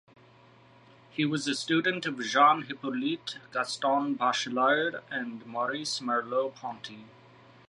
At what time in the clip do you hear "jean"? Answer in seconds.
2.25-2.63